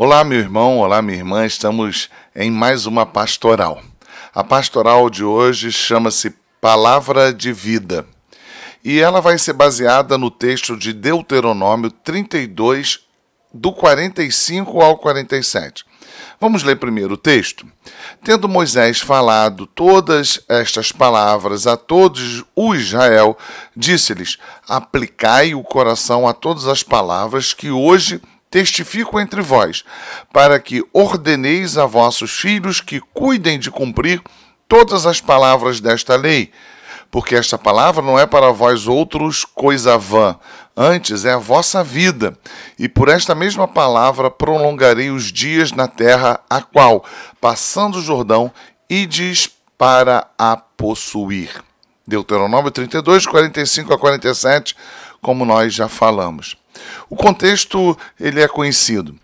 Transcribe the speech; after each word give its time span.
Olá, 0.00 0.22
meu 0.22 0.38
irmão, 0.38 0.78
olá, 0.78 1.02
minha 1.02 1.18
irmã, 1.18 1.44
estamos 1.44 2.08
em 2.32 2.52
mais 2.52 2.86
uma 2.86 3.04
pastoral. 3.04 3.82
A 4.32 4.44
pastoral 4.44 5.10
de 5.10 5.24
hoje 5.24 5.72
chama-se 5.72 6.32
Palavra 6.60 7.34
de 7.34 7.52
Vida 7.52 8.06
e 8.84 9.00
ela 9.00 9.20
vai 9.20 9.36
ser 9.38 9.54
baseada 9.54 10.16
no 10.16 10.30
texto 10.30 10.76
de 10.76 10.92
Deuteronômio 10.92 11.90
32, 11.90 13.00
do 13.52 13.72
45 13.72 14.80
ao 14.80 14.98
47. 14.98 15.84
Vamos 16.40 16.62
ler 16.62 16.76
primeiro 16.76 17.14
o 17.14 17.18
texto? 17.18 17.66
Tendo 18.22 18.48
Moisés 18.48 19.00
falado 19.00 19.66
todas 19.66 20.40
estas 20.48 20.92
palavras 20.92 21.66
a 21.66 21.76
todos 21.76 22.44
o 22.54 22.72
Israel, 22.72 23.36
disse-lhes: 23.76 24.38
Aplicai 24.68 25.56
o 25.56 25.64
coração 25.64 26.28
a 26.28 26.32
todas 26.32 26.68
as 26.68 26.84
palavras 26.84 27.52
que 27.52 27.72
hoje 27.72 28.20
testifico 28.50 29.20
entre 29.20 29.40
vós, 29.40 29.84
para 30.32 30.58
que 30.58 30.84
ordeneis 30.92 31.76
a 31.76 31.86
vossos 31.86 32.32
filhos 32.32 32.80
que 32.80 33.00
cuidem 33.00 33.58
de 33.58 33.70
cumprir 33.70 34.22
todas 34.66 35.06
as 35.06 35.20
palavras 35.20 35.80
desta 35.80 36.16
lei. 36.16 36.50
Porque 37.10 37.34
esta 37.34 37.56
palavra 37.56 38.02
não 38.02 38.18
é 38.18 38.26
para 38.26 38.52
vós 38.52 38.86
outros 38.86 39.44
coisa 39.44 39.96
vã, 39.96 40.38
antes 40.76 41.24
é 41.24 41.32
a 41.32 41.38
vossa 41.38 41.82
vida. 41.82 42.38
E 42.78 42.86
por 42.88 43.08
esta 43.08 43.34
mesma 43.34 43.66
palavra 43.66 44.30
prolongarei 44.30 45.10
os 45.10 45.32
dias 45.32 45.72
na 45.72 45.88
terra, 45.88 46.40
a 46.50 46.60
qual, 46.60 47.04
passando 47.40 47.96
o 47.96 48.02
Jordão, 48.02 48.52
ides 48.90 49.48
para 49.78 50.26
a 50.38 50.56
possuir. 50.56 51.62
Deuteronômio 52.06 52.70
32, 52.70 53.26
45 53.26 53.94
a 53.94 53.98
47, 53.98 54.76
como 55.20 55.44
nós 55.44 55.74
já 55.74 55.88
falamos. 55.88 56.56
O 57.08 57.16
contexto 57.16 57.96
ele 58.18 58.40
é 58.40 58.48
conhecido. 58.48 59.14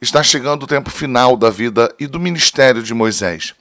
Está 0.00 0.22
chegando 0.22 0.62
o 0.62 0.66
tempo 0.66 0.90
final 0.90 1.36
da 1.36 1.50
vida 1.50 1.94
e 1.98 2.06
do 2.06 2.18
ministério 2.18 2.82
de 2.82 2.94
Moisés. 2.94 3.54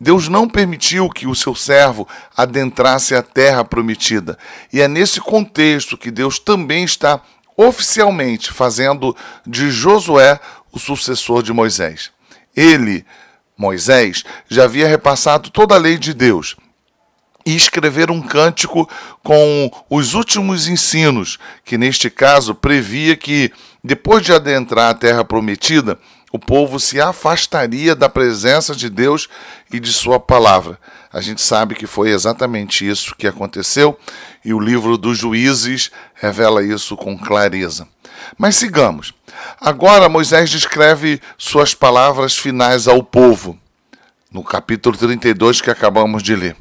Deus 0.00 0.28
não 0.28 0.48
permitiu 0.48 1.08
que 1.08 1.26
o 1.26 1.34
seu 1.34 1.54
servo 1.54 2.08
adentrasse 2.36 3.14
a 3.14 3.22
terra 3.22 3.64
prometida. 3.64 4.38
E 4.72 4.80
é 4.80 4.88
nesse 4.88 5.20
contexto 5.20 5.98
que 5.98 6.10
Deus 6.10 6.38
também 6.38 6.84
está 6.84 7.20
oficialmente 7.56 8.52
fazendo 8.52 9.14
de 9.46 9.70
Josué 9.70 10.40
o 10.72 10.78
sucessor 10.78 11.42
de 11.42 11.52
Moisés. 11.52 12.10
Ele, 12.56 13.04
Moisés, 13.56 14.24
já 14.48 14.64
havia 14.64 14.88
repassado 14.88 15.50
toda 15.50 15.74
a 15.74 15.78
lei 15.78 15.98
de 15.98 16.14
Deus 16.14 16.56
e 17.44 17.54
escrever 17.54 18.10
um 18.10 18.20
cântico 18.20 18.88
com 19.22 19.70
os 19.88 20.14
últimos 20.14 20.68
ensinos, 20.68 21.38
que 21.64 21.78
neste 21.78 22.10
caso 22.10 22.54
previa 22.54 23.16
que, 23.16 23.52
depois 23.82 24.24
de 24.24 24.32
adentrar 24.32 24.90
a 24.90 24.94
terra 24.94 25.24
prometida, 25.24 25.98
o 26.32 26.38
povo 26.38 26.78
se 26.78 27.00
afastaria 27.00 27.94
da 27.94 28.08
presença 28.08 28.74
de 28.74 28.88
Deus 28.88 29.28
e 29.72 29.80
de 29.80 29.92
Sua 29.92 30.20
palavra. 30.20 30.78
A 31.12 31.20
gente 31.20 31.42
sabe 31.42 31.74
que 31.74 31.86
foi 31.86 32.10
exatamente 32.10 32.88
isso 32.88 33.16
que 33.16 33.26
aconteceu 33.26 33.98
e 34.44 34.54
o 34.54 34.60
livro 34.60 34.96
dos 34.96 35.18
Juízes 35.18 35.90
revela 36.14 36.62
isso 36.62 36.96
com 36.96 37.18
clareza. 37.18 37.88
Mas 38.38 38.54
sigamos. 38.56 39.12
Agora 39.60 40.08
Moisés 40.08 40.50
descreve 40.50 41.20
suas 41.36 41.74
palavras 41.74 42.36
finais 42.36 42.86
ao 42.86 43.02
povo 43.02 43.58
no 44.32 44.44
capítulo 44.44 44.96
32 44.96 45.60
que 45.60 45.70
acabamos 45.70 46.22
de 46.22 46.36
ler. 46.36 46.56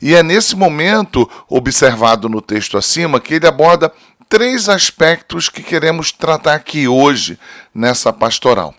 E 0.00 0.14
é 0.14 0.22
nesse 0.22 0.56
momento, 0.56 1.28
observado 1.48 2.28
no 2.28 2.40
texto 2.40 2.78
acima, 2.78 3.20
que 3.20 3.34
ele 3.34 3.46
aborda 3.46 3.92
três 4.28 4.68
aspectos 4.68 5.48
que 5.48 5.62
queremos 5.62 6.12
tratar 6.12 6.54
aqui 6.54 6.86
hoje 6.88 7.38
nessa 7.74 8.12
pastoral. 8.12 8.74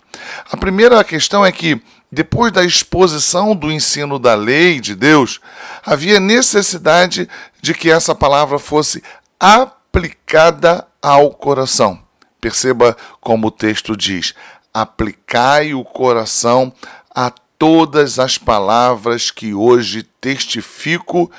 A 0.50 0.56
primeira 0.56 1.02
questão 1.04 1.44
é 1.44 1.52
que, 1.52 1.80
depois 2.10 2.50
da 2.50 2.64
exposição 2.64 3.54
do 3.54 3.70
ensino 3.70 4.18
da 4.18 4.34
lei 4.34 4.80
de 4.80 4.94
Deus, 4.94 5.40
havia 5.84 6.18
necessidade 6.18 7.28
de 7.60 7.74
que 7.74 7.90
essa 7.90 8.14
palavra 8.14 8.58
fosse 8.58 9.02
aplicada 9.38 10.86
ao 11.00 11.30
coração. 11.30 11.98
Perceba 12.40 12.96
como 13.20 13.48
o 13.48 13.52
texto 13.52 13.96
diz: 13.96 14.34
aplicai 14.72 15.74
o 15.74 15.84
coração 15.84 16.72
a 17.14 17.30
todas 17.62 18.18
as 18.18 18.36
palavras 18.36 19.30
que 19.30 19.54
hoje 19.54 20.02
testifico 20.20 21.30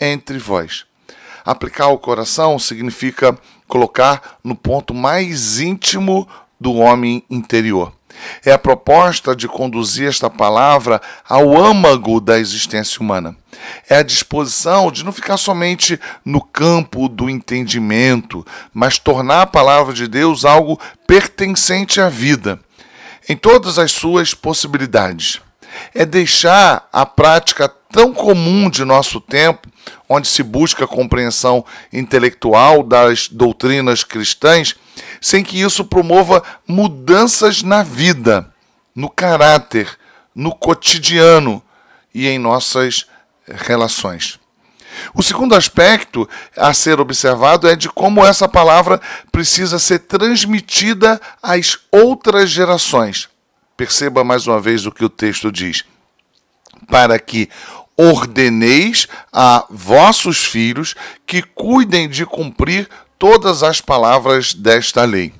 entre 0.00 0.38
vós. 0.38 0.84
Aplicar 1.44 1.88
o 1.88 1.98
coração 1.98 2.60
significa 2.60 3.36
colocar 3.66 4.36
no 4.44 4.54
ponto 4.54 4.94
mais 4.94 5.58
íntimo 5.58 6.28
do 6.60 6.74
homem 6.74 7.24
interior. 7.28 7.92
É 8.44 8.52
a 8.52 8.58
proposta 8.58 9.34
de 9.34 9.48
conduzir 9.48 10.08
esta 10.08 10.30
palavra 10.30 11.02
ao 11.28 11.60
âmago 11.60 12.20
da 12.20 12.38
existência 12.38 13.00
humana. 13.00 13.36
É 13.90 13.96
a 13.96 14.04
disposição 14.04 14.92
de 14.92 15.04
não 15.04 15.10
ficar 15.10 15.36
somente 15.38 15.98
no 16.24 16.40
campo 16.40 17.08
do 17.08 17.28
entendimento, 17.28 18.46
mas 18.72 18.96
tornar 18.96 19.42
a 19.42 19.46
palavra 19.46 19.92
de 19.92 20.06
Deus 20.06 20.44
algo 20.44 20.78
pertencente 21.04 22.00
à 22.00 22.08
vida, 22.08 22.60
em 23.28 23.36
todas 23.36 23.76
as 23.76 23.90
suas 23.90 24.34
possibilidades 24.34 25.42
é 25.94 26.04
deixar 26.04 26.88
a 26.92 27.06
prática 27.06 27.68
tão 27.68 28.12
comum 28.12 28.68
de 28.68 28.84
nosso 28.84 29.20
tempo, 29.20 29.68
onde 30.08 30.26
se 30.26 30.42
busca 30.42 30.84
a 30.84 30.88
compreensão 30.88 31.64
intelectual 31.92 32.82
das 32.82 33.28
doutrinas 33.28 34.02
cristãs, 34.02 34.74
sem 35.20 35.44
que 35.44 35.60
isso 35.60 35.84
promova 35.84 36.42
mudanças 36.66 37.62
na 37.62 37.82
vida, 37.82 38.52
no 38.94 39.08
caráter, 39.08 39.96
no 40.34 40.54
cotidiano 40.54 41.62
e 42.14 42.26
em 42.26 42.38
nossas 42.38 43.06
relações. 43.46 44.38
O 45.14 45.22
segundo 45.22 45.54
aspecto 45.54 46.28
a 46.56 46.72
ser 46.72 47.00
observado 47.00 47.68
é 47.68 47.76
de 47.76 47.88
como 47.88 48.24
essa 48.24 48.48
palavra 48.48 49.00
precisa 49.30 49.78
ser 49.78 50.00
transmitida 50.00 51.20
às 51.42 51.78
outras 51.90 52.50
gerações. 52.50 53.28
Perceba 53.76 54.22
mais 54.22 54.46
uma 54.46 54.60
vez 54.60 54.86
o 54.86 54.92
que 54.92 55.04
o 55.04 55.08
texto 55.08 55.50
diz: 55.50 55.84
para 56.88 57.18
que 57.18 57.48
ordeneis 57.96 59.06
a 59.32 59.66
vossos 59.70 60.44
filhos 60.44 60.94
que 61.26 61.42
cuidem 61.42 62.08
de 62.08 62.26
cumprir 62.26 62.88
todas 63.18 63.62
as 63.62 63.80
palavras 63.80 64.52
desta 64.52 65.04
lei. 65.04 65.32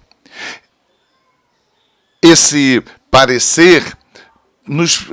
Esse 2.23 2.83
parecer 3.11 3.97
nos 4.67 5.07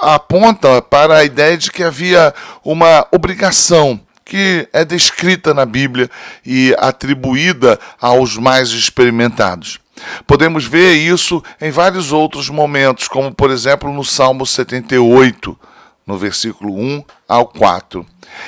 aponta 0.00 0.82
para 0.82 1.18
a 1.18 1.24
ideia 1.24 1.56
de 1.56 1.70
que 1.70 1.84
havia 1.84 2.34
uma 2.64 3.06
obrigação 3.12 4.00
que 4.24 4.68
é 4.72 4.84
descrita 4.84 5.54
na 5.54 5.64
Bíblia 5.64 6.10
e 6.44 6.74
atribuída 6.78 7.78
aos 8.00 8.36
mais 8.36 8.70
experimentados. 8.70 9.78
Podemos 10.26 10.64
ver 10.64 10.94
isso 10.94 11.42
em 11.60 11.70
vários 11.70 12.12
outros 12.12 12.48
momentos, 12.48 13.08
como 13.08 13.34
por 13.34 13.50
exemplo 13.50 13.92
no 13.92 14.04
Salmo 14.04 14.46
78, 14.46 15.58
no 16.06 16.16
versículo 16.16 16.74
1 16.74 17.04
ao 17.28 17.46
4. 17.46 18.06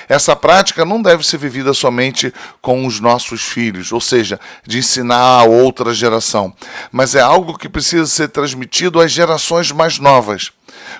Essa 0.08 0.34
prática 0.34 0.84
não 0.84 1.00
deve 1.00 1.26
ser 1.26 1.38
vivida 1.38 1.74
somente 1.74 2.32
com 2.60 2.86
os 2.86 3.00
nossos 3.00 3.42
filhos, 3.42 3.92
ou 3.92 4.00
seja, 4.00 4.40
de 4.66 4.78
ensinar 4.78 5.40
a 5.40 5.44
outra 5.44 5.92
geração, 5.92 6.54
mas 6.90 7.14
é 7.14 7.20
algo 7.20 7.58
que 7.58 7.68
precisa 7.68 8.06
ser 8.06 8.28
transmitido 8.28 9.00
às 9.00 9.12
gerações 9.12 9.72
mais 9.72 9.98
novas. 9.98 10.52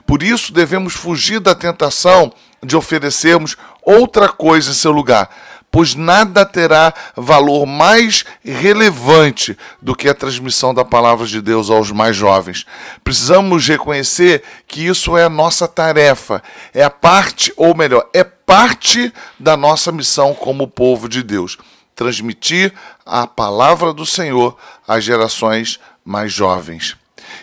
Por 0.07 0.23
isso, 0.23 0.53
devemos 0.53 0.95
fugir 0.95 1.41
da 1.41 1.55
tentação 1.55 2.33
de 2.63 2.77
oferecermos 2.77 3.57
outra 3.83 4.29
coisa 4.29 4.71
em 4.71 4.75
seu 4.75 4.93
lugar, 4.93 5.31
pois 5.71 5.95
nada 5.95 6.45
terá 6.45 6.93
valor 7.17 7.65
mais 7.67 8.25
relevante 8.45 9.57
do 9.81 9.95
que 9.95 10.09
a 10.09 10.15
transmissão 10.15 10.75
da 10.75 10.85
palavra 10.85 11.27
de 11.27 11.41
Deus 11.41 11.71
aos 11.71 11.91
mais 11.93 12.17
jovens. 12.17 12.67
Precisamos 13.05 13.67
reconhecer 13.67 14.43
que 14.67 14.87
isso 14.87 15.17
é 15.17 15.25
a 15.25 15.31
nossa 15.31 15.69
tarefa, 15.69 16.43
é 16.75 16.83
a 16.83 16.91
parte, 16.91 17.53
ou 17.57 17.77
melhor, 17.77 18.09
é 18.13 18.25
parte 18.25 19.13
da 19.39 19.57
nossa 19.57 19.93
missão 19.93 20.35
como 20.35 20.67
povo 20.67 21.09
de 21.09 21.23
Deus 21.23 21.57
transmitir 22.01 22.73
a 23.05 23.27
palavra 23.27 23.93
do 23.93 24.07
Senhor 24.07 24.57
às 24.89 25.05
gerações 25.05 25.79
mais 26.03 26.33
jovens. 26.33 26.97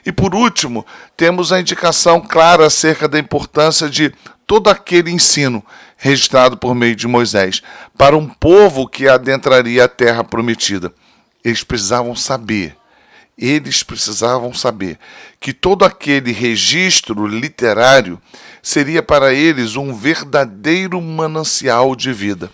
E 0.06 0.12
por 0.12 0.34
último, 0.34 0.86
temos 1.16 1.52
a 1.52 1.60
indicação 1.60 2.22
clara 2.22 2.66
acerca 2.66 3.08
da 3.08 3.20
importância 3.20 3.90
de 3.90 4.14
todo 4.46 4.70
aquele 4.70 5.12
ensino 5.12 5.64
registrado 5.98 6.58
por 6.58 6.74
meio 6.74 6.96
de 6.96 7.08
Moisés 7.08 7.62
para 7.98 8.16
um 8.16 8.28
povo 8.28 8.88
que 8.88 9.08
adentraria 9.08 9.84
a 9.84 9.90
terra 9.90 10.24
prometida. 10.24 10.94
Eles 11.44 11.64
precisavam 11.64 12.16
saber, 12.16 12.76
eles 13.38 13.84
precisavam 13.84 14.54
saber 14.54 14.98
que 15.40 15.52
todo 15.52 15.84
aquele 15.84 16.32
registro 16.32 17.28
literário 17.28 18.22
seria 18.62 19.04
para 19.04 19.34
eles 19.34 19.76
um 19.76 19.94
verdadeiro 19.94 21.02
manancial 21.02 21.96
de 21.96 22.14
vida. 22.14 22.50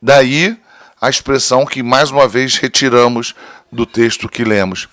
Daí 0.00 0.56
a 1.00 1.08
expressão 1.08 1.64
que 1.64 1.82
mais 1.82 2.10
uma 2.10 2.26
vez 2.28 2.56
retiramos 2.56 3.34
do 3.70 3.86
texto 3.86 4.28
que 4.28 4.44
lemos. 4.44 4.88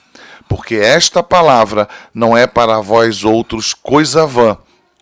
Porque 0.48 0.76
esta 0.76 1.22
palavra 1.24 1.88
não 2.14 2.36
é 2.36 2.48
para 2.48 2.80
vós 2.80 3.24
outros 3.24 3.74
coisa 3.74 4.26
vã, 4.26 4.58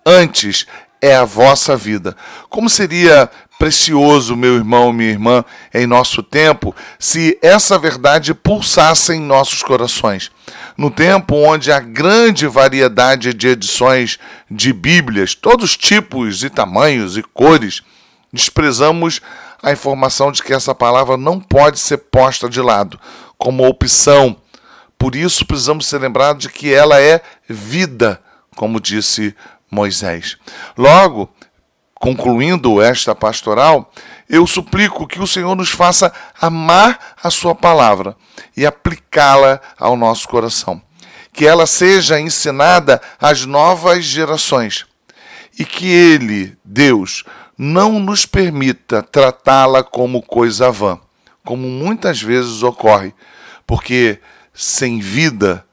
antes 0.05 0.65
é 1.01 1.15
a 1.15 1.25
vossa 1.25 1.75
vida. 1.75 2.15
Como 2.49 2.69
seria 2.69 3.29
precioso, 3.59 4.35
meu 4.35 4.55
irmão, 4.55 4.91
minha 4.91 5.11
irmã, 5.11 5.45
em 5.73 5.87
nosso 5.87 6.21
tempo, 6.21 6.75
se 6.99 7.37
essa 7.41 7.77
verdade 7.77 8.33
pulsasse 8.33 9.13
em 9.13 9.21
nossos 9.21 9.63
corações. 9.63 10.31
No 10.77 10.89
tempo 10.89 11.35
onde 11.35 11.71
há 11.71 11.79
grande 11.79 12.47
variedade 12.47 13.33
de 13.33 13.47
edições 13.47 14.19
de 14.49 14.73
Bíblias, 14.73 15.35
todos 15.35 15.77
tipos 15.77 16.43
e 16.43 16.49
tamanhos 16.49 17.15
e 17.15 17.23
cores, 17.23 17.81
desprezamos 18.31 19.21
a 19.61 19.71
informação 19.71 20.31
de 20.31 20.43
que 20.43 20.53
essa 20.53 20.75
palavra 20.75 21.15
não 21.15 21.39
pode 21.39 21.79
ser 21.79 21.97
posta 21.97 22.49
de 22.49 22.59
lado 22.59 22.99
como 23.37 23.67
opção. 23.67 24.35
Por 25.03 25.17
isso 25.17 25.45
precisamos 25.45 25.87
ser 25.87 25.99
lembrados 25.99 26.43
de 26.43 26.49
que 26.49 26.73
ela 26.73 26.97
é 26.97 27.21
vida, 27.45 28.21
como 28.55 28.79
disse 28.79 29.35
Moisés. 29.69 30.37
Logo, 30.77 31.29
concluindo 31.95 32.81
esta 32.81 33.13
pastoral, 33.13 33.91
eu 34.29 34.47
suplico 34.47 35.05
que 35.05 35.21
o 35.21 35.27
Senhor 35.27 35.57
nos 35.57 35.71
faça 35.71 36.13
amar 36.39 36.97
a 37.21 37.29
Sua 37.29 37.53
palavra 37.53 38.15
e 38.55 38.65
aplicá-la 38.65 39.59
ao 39.77 39.97
nosso 39.97 40.25
coração. 40.25 40.81
Que 41.33 41.45
ela 41.45 41.65
seja 41.65 42.17
ensinada 42.17 43.01
às 43.19 43.45
novas 43.45 44.05
gerações 44.05 44.85
e 45.59 45.65
que 45.65 45.85
Ele, 45.85 46.57
Deus, 46.63 47.25
não 47.57 47.99
nos 47.99 48.25
permita 48.25 49.03
tratá-la 49.03 49.83
como 49.83 50.21
coisa 50.21 50.71
vã, 50.71 50.97
como 51.43 51.67
muitas 51.67 52.21
vezes 52.21 52.63
ocorre, 52.63 53.13
porque 53.67 54.21
sem 54.53 54.99
vida 54.99 55.65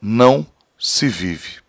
não 0.00 0.46
se 0.78 1.08
vive. 1.08 1.65